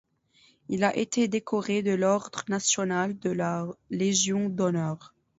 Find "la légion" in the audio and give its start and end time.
3.29-4.49